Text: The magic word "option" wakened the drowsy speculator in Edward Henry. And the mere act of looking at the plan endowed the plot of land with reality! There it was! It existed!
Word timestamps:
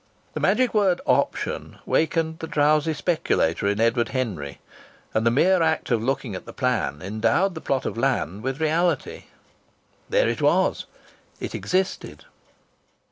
The 0.33 0.39
magic 0.39 0.73
word 0.73 0.99
"option" 1.05 1.77
wakened 1.85 2.39
the 2.39 2.47
drowsy 2.47 2.95
speculator 2.95 3.67
in 3.67 3.79
Edward 3.79 4.09
Henry. 4.09 4.59
And 5.13 5.27
the 5.27 5.29
mere 5.29 5.61
act 5.61 5.91
of 5.91 6.01
looking 6.01 6.33
at 6.33 6.45
the 6.47 6.53
plan 6.53 7.03
endowed 7.03 7.53
the 7.53 7.61
plot 7.61 7.85
of 7.85 7.99
land 7.99 8.41
with 8.41 8.59
reality! 8.59 9.25
There 10.09 10.27
it 10.27 10.41
was! 10.41 10.87
It 11.39 11.53
existed! 11.53 12.25